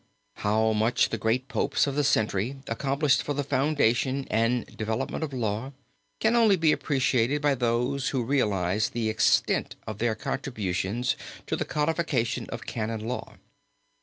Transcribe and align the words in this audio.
How 0.37 0.73
much 0.73 1.09
the 1.09 1.19
great 1.19 1.47
Popes 1.47 1.85
of 1.85 1.93
the 1.93 2.03
century 2.03 2.57
accomplished 2.65 3.21
for 3.21 3.35
the 3.35 3.43
foundation 3.43 4.27
and 4.31 4.65
development 4.75 5.23
of 5.23 5.31
law, 5.31 5.73
can 6.19 6.35
only 6.35 6.55
be 6.55 6.71
appreciated 6.71 7.39
by 7.39 7.53
those 7.53 8.09
who 8.09 8.23
realize 8.23 8.89
the 8.89 9.09
extent 9.09 9.75
of 9.85 9.99
their 9.99 10.15
contributions 10.15 11.15
to 11.45 11.55
the 11.55 11.65
codification 11.65 12.47
of 12.49 12.65
canon 12.65 13.07
law. 13.07 13.35